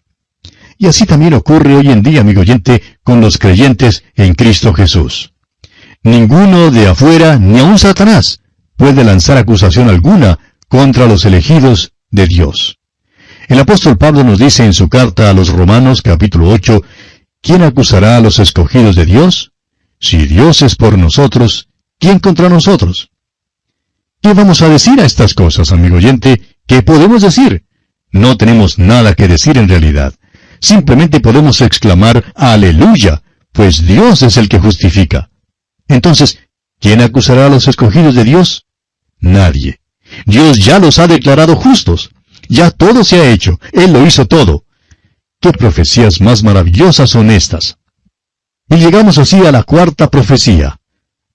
Y 0.78 0.88
así 0.88 1.06
también 1.06 1.34
ocurre 1.34 1.76
hoy 1.76 1.92
en 1.92 2.04
día, 2.04 2.22
amigo 2.22 2.40
oyente, 2.40 2.82
con 3.04 3.20
los 3.20 3.38
creyentes 3.38 4.06
en 4.16 4.34
Cristo 4.36 4.74
Jesús. 4.74 5.34
Ninguno 6.04 6.72
de 6.72 6.88
afuera, 6.88 7.38
ni 7.38 7.60
aun 7.60 7.78
Satanás, 7.78 8.41
puede 8.82 9.04
lanzar 9.04 9.38
acusación 9.38 9.90
alguna 9.90 10.40
contra 10.68 11.06
los 11.06 11.24
elegidos 11.26 11.94
de 12.10 12.26
Dios. 12.26 12.80
El 13.48 13.60
apóstol 13.60 13.96
Pablo 13.96 14.24
nos 14.24 14.40
dice 14.40 14.66
en 14.66 14.74
su 14.74 14.90
carta 14.90 15.30
a 15.30 15.34
los 15.34 15.50
Romanos 15.50 16.02
capítulo 16.02 16.50
8, 16.50 16.82
¿quién 17.44 17.62
acusará 17.62 18.18
a 18.18 18.22
los 18.22 18.40
escogidos 18.40 18.96
de 18.96 19.06
Dios? 19.06 19.52
Si 20.00 20.26
Dios 20.26 20.64
es 20.64 20.76
por 20.76 20.98
nosotros, 20.98 21.70
¿quién 22.00 22.18
contra 22.18 22.50
nosotros? 22.50 23.12
¿Qué 24.20 24.34
vamos 24.34 24.64
a 24.64 24.70
decir 24.70 25.00
a 25.00 25.06
estas 25.06 25.36
cosas, 25.36 25.72
amigo 25.72 25.98
oyente? 25.98 26.42
¿Qué 26.66 26.82
podemos 26.82 27.22
decir? 27.22 27.66
No 28.10 28.36
tenemos 28.36 28.80
nada 28.80 29.14
que 29.14 29.28
decir 29.28 29.60
en 29.60 29.70
realidad. 29.70 30.16
Simplemente 30.60 31.20
podemos 31.20 31.62
exclamar 31.62 32.34
aleluya, 32.34 33.22
pues 33.52 33.86
Dios 33.86 34.24
es 34.24 34.38
el 34.38 34.50
que 34.50 34.58
justifica. 34.58 35.30
Entonces, 35.88 36.40
¿quién 36.80 37.02
acusará 37.02 37.46
a 37.46 37.50
los 37.50 37.68
escogidos 37.68 38.16
de 38.16 38.24
Dios? 38.24 38.66
Nadie. 39.22 39.80
Dios 40.26 40.58
ya 40.58 40.80
los 40.80 41.00
ha 41.00 41.08
declarado 41.08 41.56
justos. 41.56 42.12
Ya 42.50 42.72
todo 42.72 43.04
se 43.04 43.22
ha 43.22 43.32
hecho. 43.32 43.60
Él 43.72 43.94
lo 43.94 44.06
hizo 44.06 44.26
todo. 44.26 44.66
¿Qué 45.40 45.52
profecías 45.52 46.20
más 46.20 46.44
maravillosas 46.44 47.10
son 47.10 47.32
estas? 47.32 47.78
Y 48.68 48.76
llegamos 48.78 49.18
así 49.18 49.38
a 49.46 49.52
la 49.52 49.64
cuarta 49.64 50.10
profecía. 50.10 50.80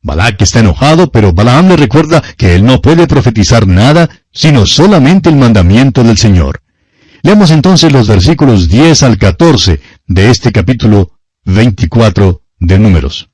Balak 0.02 0.40
está 0.43 0.61
enojado, 0.61 1.11
pero 1.11 1.33
Balaam 1.33 1.69
le 1.69 1.76
recuerda 1.76 2.23
que 2.37 2.55
él 2.55 2.64
no 2.64 2.81
puede 2.81 3.09
profetizar 3.09 3.66
nada, 3.66 4.09
sino 4.33 4.64
solamente 4.66 5.28
el 5.28 5.37
mandamiento 5.37 6.05
del 6.05 6.16
Señor. 6.16 6.62
Leamos 7.23 7.50
entonces 7.50 7.93
los 7.93 8.07
versículos 8.07 8.69
10 8.69 9.02
al 9.02 9.19
14 9.19 9.81
de 10.07 10.31
este 10.31 10.52
capítulo 10.52 11.19
24 11.45 12.43
de 12.61 12.78
Números. 12.78 13.31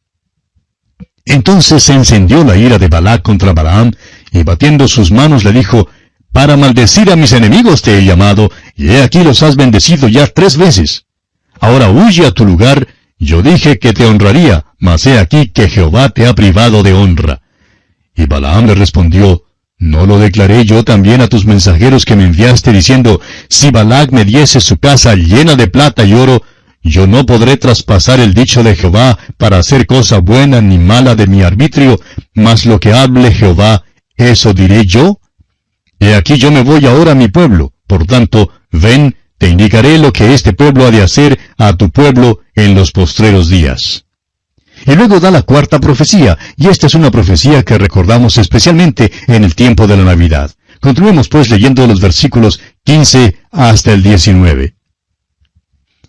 Entonces 1.25 1.83
se 1.83 1.93
encendió 1.93 2.43
la 2.43 2.57
ira 2.57 2.79
de 2.79 2.89
Balac 2.89 3.23
contra 3.23 3.53
Balaam, 3.53 3.93
y 4.33 4.43
batiendo 4.43 4.89
sus 4.89 5.13
manos 5.13 5.45
le 5.45 5.53
dijo, 5.53 5.89
Para 6.33 6.57
maldecir 6.57 7.11
a 7.11 7.17
mis 7.17 7.33
enemigos 7.33 7.83
te 7.83 7.99
he 7.99 8.05
llamado, 8.05 8.51
y 8.75 8.89
he 8.89 9.03
aquí 9.03 9.23
los 9.23 9.43
has 9.43 9.57
bendecido 9.57 10.09
ya 10.09 10.27
tres 10.27 10.57
veces. 10.57 11.05
Ahora 11.61 11.91
huye 11.91 12.27
a 12.27 12.33
tu 12.33 12.45
lugar, 12.45 12.89
yo 13.19 13.43
dije 13.43 13.79
que 13.79 13.93
te 13.93 14.07
honraría, 14.07 14.65
mas 14.79 15.07
he 15.07 15.19
aquí 15.19 15.49
que 15.49 15.69
Jehová 15.69 16.09
te 16.09 16.27
ha 16.27 16.35
privado 16.35 16.83
de 16.83 16.93
honra. 16.93 17.43
Y 18.17 18.27
Balaam 18.27 18.67
le 18.67 18.75
respondió, 18.75 19.45
¿No 19.83 20.07
lo 20.07 20.21
declaré 20.21 20.65
yo 20.65 20.85
también 20.85 21.21
a 21.23 21.27
tus 21.27 21.45
mensajeros 21.45 22.05
que 22.05 22.15
me 22.15 22.25
enviaste 22.25 22.73
diciendo, 22.73 23.21
si 23.49 23.73
Balac 23.73 24.13
me 24.13 24.25
diese 24.25 24.61
su 24.61 24.77
casa 24.77 25.17
llena 25.17 25.57
de 25.57 25.67
plata 25.67 26.05
y 26.05 26.15
oro, 26.15 26.41
yo 26.85 27.09
no 27.09 27.27
podré 27.27 27.57
traspasar 27.57 28.21
el 28.21 28.33
dicho 28.33 28.63
de 28.63 28.77
Jehová 28.77 29.19
para 29.39 29.59
hacer 29.59 29.87
cosa 29.87 30.19
buena 30.19 30.61
ni 30.61 30.79
mala 30.79 31.17
de 31.17 31.27
mi 31.27 31.43
arbitrio, 31.43 32.01
mas 32.33 32.65
lo 32.65 32.79
que 32.79 32.93
hable 32.93 33.33
Jehová, 33.33 33.83
eso 34.17 34.53
diré 34.53 34.85
yo? 34.85 35.21
He 35.99 36.15
aquí 36.15 36.37
yo 36.37 36.51
me 36.51 36.63
voy 36.63 36.85
ahora 36.87 37.13
a 37.13 37.15
mi 37.15 37.29
pueblo, 37.29 37.73
por 37.87 38.07
tanto, 38.07 38.51
ven, 38.71 39.17
te 39.39 39.49
indicaré 39.49 39.99
lo 39.99 40.13
que 40.13 40.35
este 40.35 40.53
pueblo 40.53 40.87
ha 40.87 40.91
de 40.91 41.03
hacer 41.03 41.39
a 41.59 41.77
tu 41.77 41.91
pueblo 41.91 42.41
en 42.55 42.75
los 42.75 42.93
postreros 42.93 43.49
días. 43.49 44.07
Y 44.87 44.95
luego 44.95 45.21
da 45.21 45.31
la 45.31 45.43
cuarta 45.43 45.79
profecía, 45.79 46.39
y 46.57 46.69
esta 46.69 46.87
es 46.87 46.95
una 46.95 47.11
profecía 47.11 47.63
que 47.63 47.79
recordamos 47.79 48.39
especialmente 48.39 49.13
en 49.29 49.45
el 49.45 49.55
tiempo 49.55 49.87
de 49.87 49.97
la 49.97 50.05
Navidad. 50.05 50.51
Continuemos 50.81 51.29
pues 51.29 51.49
leyendo 51.49 51.87
los 51.87 52.01
versículos 52.01 52.61
15 52.85 53.37
hasta 53.53 53.93
el 53.93 54.03
19. 54.03 54.75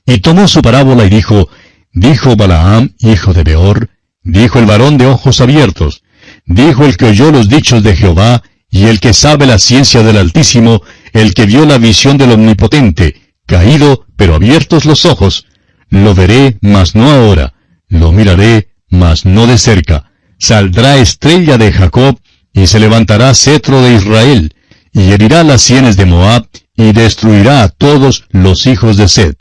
Y 0.06 0.18
tomó 0.20 0.48
su 0.48 0.62
parábola 0.62 1.06
y 1.06 1.10
dijo, 1.10 1.50
Dijo 1.94 2.36
Balaam, 2.36 2.96
hijo 2.98 3.34
de 3.34 3.44
Beor, 3.44 3.90
dijo 4.24 4.58
el 4.58 4.66
varón 4.66 4.98
de 4.98 5.06
ojos 5.06 5.42
abiertos, 5.42 6.03
dijo 6.46 6.86
el 6.86 6.98
que 6.98 7.06
oyó 7.06 7.32
los 7.32 7.50
dichos 7.50 7.84
de 7.84 7.96
Jehová, 7.96 8.44
y 8.70 8.86
el 8.86 9.00
que 9.00 9.14
sabe 9.14 9.46
la 9.46 9.60
ciencia 9.60 10.02
del 10.04 10.18
Altísimo, 10.18 10.82
el 11.14 11.34
que 11.34 11.46
vio 11.46 11.66
la 11.66 11.78
visión 11.78 12.18
del 12.18 12.32
Omnipotente, 12.32 13.22
caído, 13.46 14.08
pero 14.16 14.36
abiertos 14.36 14.86
los 14.86 15.06
ojos, 15.06 15.46
lo 15.90 16.16
veré, 16.16 16.58
mas 16.62 16.96
no 16.96 17.10
ahora, 17.10 17.54
lo 17.88 18.12
miraré, 18.12 18.70
mas 18.90 19.26
no 19.26 19.46
de 19.46 19.58
cerca. 19.58 20.12
Saldrá 20.40 20.98
estrella 20.98 21.58
de 21.58 21.72
Jacob, 21.72 22.20
y 22.52 22.68
se 22.68 22.80
levantará 22.80 23.34
cetro 23.34 23.82
de 23.82 23.96
Israel, 23.96 24.54
y 24.92 25.12
herirá 25.12 25.44
las 25.44 25.62
sienes 25.62 25.96
de 25.98 26.06
Moab, 26.06 26.48
y 26.76 26.94
destruirá 26.94 27.64
a 27.64 27.70
todos 27.70 28.26
los 28.32 28.66
hijos 28.66 28.98
de 28.98 29.08
Sed. 29.08 29.36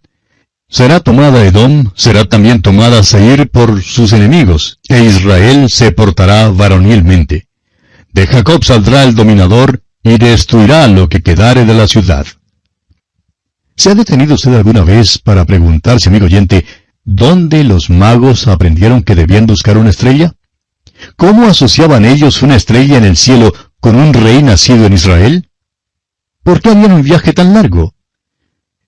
Será 0.72 1.00
tomada 1.00 1.44
Edom, 1.44 1.90
será 1.94 2.24
también 2.24 2.62
tomada 2.62 3.02
Seir 3.02 3.50
por 3.50 3.82
sus 3.82 4.14
enemigos, 4.14 4.78
e 4.88 5.04
Israel 5.04 5.68
se 5.68 5.92
portará 5.92 6.48
varonilmente. 6.48 7.46
De 8.10 8.26
Jacob 8.26 8.64
saldrá 8.64 9.04
el 9.04 9.14
dominador, 9.14 9.82
y 10.02 10.16
destruirá 10.16 10.88
lo 10.88 11.10
que 11.10 11.20
quedare 11.20 11.66
de 11.66 11.74
la 11.74 11.86
ciudad. 11.86 12.26
¿Se 13.76 13.90
ha 13.90 13.94
detenido 13.94 14.34
usted 14.34 14.54
alguna 14.54 14.82
vez 14.82 15.18
para 15.18 15.44
preguntarse, 15.44 16.08
amigo 16.08 16.24
oyente, 16.24 16.64
dónde 17.04 17.64
los 17.64 17.90
magos 17.90 18.48
aprendieron 18.48 19.02
que 19.02 19.14
debían 19.14 19.44
buscar 19.44 19.76
una 19.76 19.90
estrella? 19.90 20.32
¿Cómo 21.16 21.48
asociaban 21.48 22.06
ellos 22.06 22.42
una 22.42 22.56
estrella 22.56 22.96
en 22.96 23.04
el 23.04 23.18
cielo 23.18 23.52
con 23.78 23.96
un 23.96 24.14
rey 24.14 24.42
nacido 24.42 24.86
en 24.86 24.94
Israel? 24.94 25.50
¿Por 26.42 26.62
qué 26.62 26.70
habían 26.70 26.92
un 26.92 27.02
viaje 27.02 27.34
tan 27.34 27.52
largo? 27.52 27.94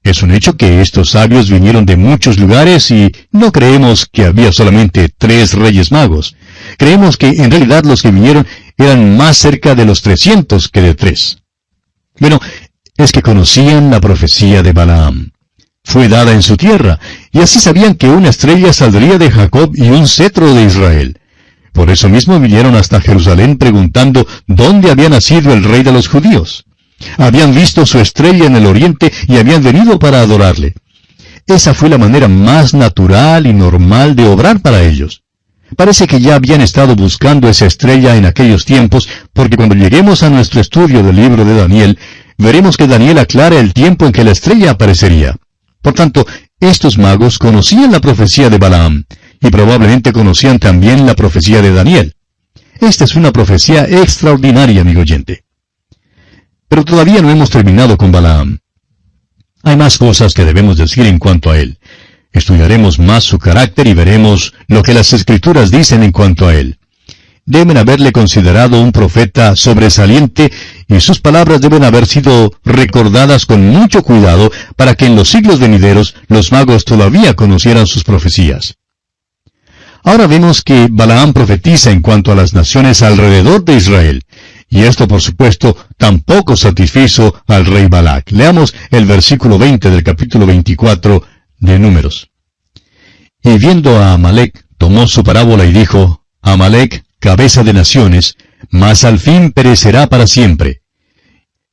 Es 0.05 0.23
un 0.23 0.33
hecho 0.33 0.59
que 0.59 0.83
estos 0.83 1.11
sabios 1.11 1.51
vinieron 1.51 1.87
de 1.87 1.97
muchos 1.97 2.39
lugares 2.39 2.91
y 2.91 3.11
no 3.33 3.51
creemos 3.51 4.07
que 4.07 4.27
había 4.27 4.53
solamente 4.53 5.09
tres 5.09 5.55
reyes 5.55 5.91
magos. 5.91 6.37
Creemos 6.77 7.17
que 7.17 7.29
en 7.29 7.51
realidad 7.51 7.85
los 7.85 8.03
que 8.03 8.11
vinieron 8.11 8.47
eran 8.77 9.17
más 9.17 9.39
cerca 9.39 9.75
de 9.75 9.87
los 9.87 10.03
trescientos 10.03 10.69
que 10.69 10.83
de 10.83 10.95
tres. 10.95 11.39
Bueno, 12.21 12.39
es 12.99 13.13
que 13.13 13.23
conocían 13.23 13.91
la 13.91 14.01
profecía 14.01 14.63
de 14.63 14.73
Balaam. 14.73 15.33
Fue 15.83 16.09
dada 16.09 16.33
en 16.33 16.43
su 16.43 16.59
tierra, 16.59 16.99
y 17.33 17.41
así 17.41 17.59
sabían 17.59 17.95
que 17.95 18.09
una 18.09 18.29
estrella 18.29 18.75
saldría 18.75 19.17
de 19.17 19.31
Jacob 19.31 19.73
y 19.75 19.89
un 19.89 20.07
cetro 20.07 20.53
de 20.53 20.65
Israel. 20.65 21.19
Por 21.73 21.91
eso 21.91 22.11
mismo 22.11 22.39
vinieron 22.39 22.77
hasta 22.77 23.01
Jerusalén 23.01 23.57
preguntando 23.57 24.27
dónde 24.47 24.91
había 24.91 25.09
nacido 25.09 25.55
el 25.55 25.65
rey 25.65 25.83
de 25.83 25.93
los 25.93 26.09
judíos. 26.09 26.64
Habían 27.19 27.55
visto 27.55 27.87
su 27.87 27.99
estrella 27.99 28.47
en 28.47 28.57
el 28.57 28.67
oriente 28.67 29.13
y 29.29 29.37
habían 29.37 29.63
venido 29.63 29.99
para 29.99 30.21
adorarle. 30.21 30.75
Esa 31.47 31.75
fue 31.75 31.89
la 31.89 31.99
manera 31.99 32.29
más 32.29 32.73
natural 32.73 33.47
y 33.47 33.53
normal 33.53 34.17
de 34.17 34.27
obrar 34.27 34.61
para 34.61 34.83
ellos. 34.83 35.23
Parece 35.77 36.07
que 36.07 36.21
ya 36.21 36.37
habían 36.37 36.61
estado 36.61 36.95
buscando 36.95 37.49
esa 37.49 37.67
estrella 37.67 38.17
en 38.17 38.27
aquellos 38.27 38.65
tiempos, 38.65 39.09
porque 39.33 39.57
cuando 39.57 39.75
lleguemos 39.75 40.23
a 40.23 40.31
nuestro 40.31 40.61
estudio 40.61 41.03
del 41.03 41.17
libro 41.17 41.45
de 41.45 41.55
Daniel, 41.55 41.99
veremos 42.39 42.77
que 42.77 42.87
Daniel 42.87 43.19
aclara 43.19 43.59
el 43.59 43.73
tiempo 43.73 44.07
en 44.07 44.13
que 44.13 44.25
la 44.25 44.31
estrella 44.31 44.73
aparecería. 44.73 45.37
Por 45.83 45.95
tanto, 45.95 46.27
estos 46.61 46.97
magos 46.97 47.39
conocían 47.39 47.93
la 47.93 48.01
profecía 48.01 48.49
de 48.49 48.59
Balaam, 48.59 49.05
y 49.41 49.51
probablemente 49.51 50.13
conocían 50.13 50.59
también 50.59 51.07
la 51.07 51.15
profecía 51.15 51.61
de 51.61 51.73
Daniel. 51.73 52.15
Esta 52.81 53.05
es 53.05 53.15
una 53.17 53.33
profecía 53.33 53.85
extraordinaria, 53.85 54.81
amigo 54.81 55.03
oyente. 55.03 55.44
Pero 56.69 56.85
todavía 56.85 57.23
no 57.23 57.31
hemos 57.31 57.51
terminado 57.51 57.97
con 57.97 58.13
Balaam. 58.13 58.59
Hay 59.63 59.77
más 59.77 59.99
cosas 59.99 60.35
que 60.35 60.45
debemos 60.45 60.77
decir 60.77 61.07
en 61.07 61.19
cuanto 61.19 61.51
a 61.51 61.59
él. 61.59 61.79
Estudiaremos 62.33 62.99
más 62.99 63.25
su 63.25 63.39
carácter 63.39 63.87
y 63.87 63.95
veremos 63.95 64.55
lo 64.67 64.83
que 64.83 64.93
las 64.93 65.13
escrituras 65.13 65.71
dicen 65.71 66.03
en 66.03 66.13
cuanto 66.13 66.49
a 66.49 66.55
él. 66.55 66.79
Deben 67.47 67.77
haberle 67.77 68.11
considerado 68.11 68.81
un 68.81 68.91
profeta 68.91 69.55
sobresaliente 69.55 70.51
y 70.89 71.01
sus 71.01 71.21
palabras 71.21 71.61
deben 71.61 71.85
haber 71.85 72.07
sido 72.07 72.53
recordadas 72.65 73.47
con 73.47 73.69
mucho 73.69 74.03
cuidado 74.03 74.51
para 74.77 74.95
que 74.95 75.07
en 75.07 75.15
los 75.15 75.29
siglos 75.29 75.61
venideros 75.61 76.15
los 76.29 76.53
magos 76.53 76.85
todavía 76.85 77.35
conocieran 77.35 77.87
sus 77.87 78.03
profecías. 78.03 78.77
Ahora 80.03 80.27
vemos 80.27 80.63
que 80.63 80.89
Balaam 80.91 81.33
profetiza 81.33 81.91
en 81.91 82.03
cuanto 82.03 82.33
a 82.33 82.35
las 82.35 82.53
naciones 82.53 83.03
alrededor 83.03 83.65
de 83.65 83.77
Israel. 83.77 84.23
Y 84.69 84.83
esto, 84.83 85.07
por 85.07 85.21
supuesto, 85.21 85.77
tampoco 85.97 86.57
satisfizo 86.57 87.35
al 87.47 87.67
rey 87.67 87.87
Balac. 87.87 88.31
Leamos 88.31 88.75
el 88.91 89.07
versículo 89.07 89.59
20 89.59 89.91
del 89.91 90.03
capítulo 90.03 90.47
24 90.47 91.23
de 91.59 91.79
Números. 91.79 92.31
Y 93.43 93.59
viendo 93.59 93.99
a 93.99 94.15
Amalek, 94.15 94.65
tomó 94.79 95.07
su 95.07 95.23
parábola 95.23 95.65
y 95.65 95.73
dijo, 95.73 96.25
Amalek, 96.43 97.05
cabeza 97.21 97.63
de 97.63 97.73
naciones, 97.73 98.37
mas 98.71 99.05
al 99.05 99.19
fin 99.19 99.53
perecerá 99.53 100.09
para 100.09 100.27
siempre. 100.27 100.83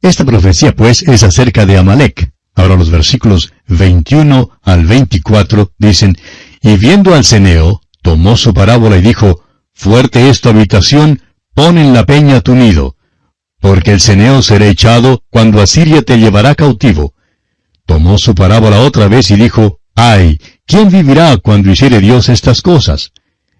Esta 0.01 0.25
profecía, 0.25 0.75
pues, 0.75 1.03
es 1.03 1.23
acerca 1.23 1.65
de 1.65 1.77
Amalek. 1.77 2.31
Ahora 2.55 2.75
los 2.75 2.89
versículos 2.89 3.53
21 3.67 4.49
al 4.63 4.85
24 4.85 5.71
dicen, 5.77 6.17
Y 6.61 6.77
viendo 6.77 7.15
al 7.15 7.23
ceneo, 7.23 7.81
tomó 8.01 8.35
su 8.35 8.53
parábola 8.53 8.97
y 8.97 9.01
dijo, 9.01 9.43
Fuerte 9.73 10.29
es 10.29 10.41
tu 10.41 10.49
habitación, 10.49 11.21
pon 11.53 11.77
en 11.77 11.93
la 11.93 12.05
peña 12.05 12.41
tu 12.41 12.55
nido, 12.55 12.95
porque 13.59 13.91
el 13.91 14.01
ceneo 14.01 14.41
será 14.41 14.67
echado 14.67 15.23
cuando 15.29 15.61
Asiria 15.61 16.01
te 16.01 16.17
llevará 16.17 16.55
cautivo. 16.55 17.13
Tomó 17.85 18.17
su 18.17 18.33
parábola 18.35 18.81
otra 18.81 19.07
vez 19.07 19.31
y 19.31 19.35
dijo, 19.35 19.79
Ay, 19.95 20.39
¿quién 20.65 20.89
vivirá 20.89 21.37
cuando 21.37 21.71
hiciere 21.71 21.99
Dios 21.99 22.29
estas 22.29 22.61
cosas? 22.61 23.11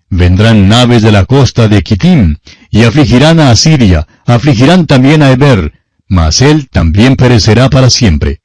Vendrán 0.10 0.68
naves 0.68 1.02
de 1.02 1.12
la 1.12 1.26
costa 1.26 1.68
de 1.68 1.84
Kitim, 1.84 2.38
y 2.70 2.84
afligirán 2.84 3.40
a 3.40 3.52
Asiria, 3.52 4.08
afligirán 4.26 4.86
también 4.86 5.22
a 5.22 5.32
Eber, 5.32 5.74
mas 6.08 6.42
él 6.42 6.68
también 6.70 7.16
perecerá 7.16 7.70
para 7.70 7.90
siempre. 7.90 8.42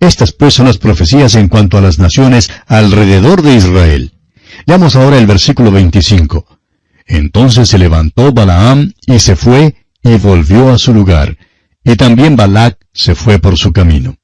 Estas 0.00 0.32
pues 0.32 0.54
son 0.54 0.66
las 0.66 0.78
profecías 0.78 1.36
en 1.36 1.48
cuanto 1.48 1.78
a 1.78 1.80
las 1.80 1.98
naciones 1.98 2.50
alrededor 2.66 3.42
de 3.42 3.54
Israel. 3.54 4.12
Leamos 4.66 4.96
ahora 4.96 5.18
el 5.18 5.26
versículo 5.26 5.70
25. 5.70 6.51
Entonces 7.12 7.68
se 7.68 7.76
levantó 7.76 8.32
Balaam 8.32 8.94
y 9.06 9.18
se 9.18 9.36
fue 9.36 9.76
y 10.02 10.16
volvió 10.16 10.70
a 10.70 10.78
su 10.78 10.94
lugar, 10.94 11.36
y 11.84 11.94
también 11.94 12.36
Balac 12.36 12.78
se 12.94 13.14
fue 13.14 13.38
por 13.38 13.58
su 13.58 13.70
camino. 13.70 14.16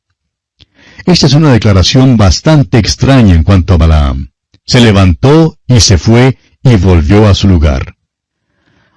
Esta 1.05 1.27
es 1.27 1.35
una 1.35 1.53
declaración 1.53 2.17
bastante 2.17 2.79
extraña 2.79 3.35
en 3.35 3.43
cuanto 3.43 3.75
a 3.75 3.77
Balaam. 3.77 4.31
Se 4.65 4.81
levantó 4.81 5.59
y 5.67 5.81
se 5.81 5.99
fue 5.99 6.39
y 6.63 6.77
volvió 6.77 7.29
a 7.29 7.35
su 7.35 7.47
lugar. 7.47 7.95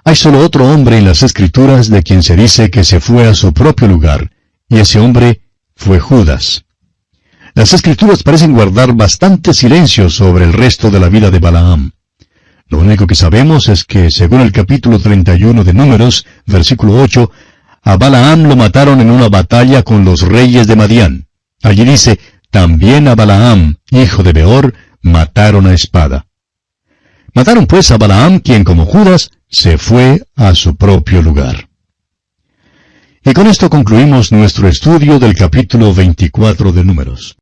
Hay 0.06 0.16
solo 0.16 0.40
otro 0.40 0.72
hombre 0.72 0.98
en 0.98 1.06
las 1.06 1.22
escrituras 1.22 1.90
de 1.90 2.02
quien 2.02 2.24
se 2.24 2.38
dice 2.38 2.72
que 2.72 2.86
se 2.86 3.02
fue 3.02 3.28
a 3.28 3.34
su 3.34 3.52
propio 3.54 3.90
lugar, 3.90 4.32
y 4.70 4.78
ese 4.78 5.02
hombre 5.02 5.42
fue 5.76 6.00
Judas. 6.00 6.64
Las 7.56 7.74
escrituras 7.74 8.24
parecen 8.24 8.54
guardar 8.54 8.94
bastante 8.94 9.54
silencio 9.54 10.10
sobre 10.10 10.46
el 10.46 10.54
resto 10.54 10.90
de 10.90 11.00
la 11.02 11.10
vida 11.10 11.30
de 11.30 11.40
Balaam. 11.40 11.92
Lo 12.72 12.80
único 12.80 13.06
que 13.06 13.16
sabemos 13.16 13.68
es 13.68 13.84
que, 13.84 14.10
según 14.10 14.40
el 14.40 14.54
capítulo 14.54 14.98
31 14.98 15.66
de 15.66 15.74
Números, 15.74 16.26
versículo 16.46 17.02
8, 17.02 17.30
a 17.84 17.98
Balaam 17.98 18.44
lo 18.44 18.56
mataron 18.56 19.02
en 19.02 19.12
una 19.12 19.28
batalla 19.28 19.84
con 19.84 20.06
los 20.06 20.22
reyes 20.22 20.68
de 20.68 20.78
Madián. 20.78 21.28
Allí 21.62 21.84
dice, 21.84 22.18
también 22.50 23.10
a 23.10 23.16
Balaam, 23.16 23.76
hijo 23.90 24.24
de 24.24 24.32
Beor, 24.32 24.74
mataron 25.02 25.68
a 25.68 25.74
espada. 25.74 26.28
Mataron 27.34 27.68
pues 27.68 27.92
a 27.92 27.98
Balaam, 27.98 28.40
quien 28.40 28.64
como 28.64 28.86
Judas 28.86 29.32
se 29.50 29.78
fue 29.78 30.24
a 30.38 30.56
su 30.56 30.78
propio 30.78 31.22
lugar. 31.22 31.68
Y 33.22 33.34
con 33.34 33.48
esto 33.48 33.70
concluimos 33.70 34.32
nuestro 34.32 34.70
estudio 34.70 35.20
del 35.20 35.36
capítulo 35.36 35.94
24 35.94 36.72
de 36.72 36.86
Números. 36.86 37.36